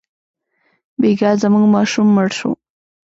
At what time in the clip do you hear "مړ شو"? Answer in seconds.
2.15-2.51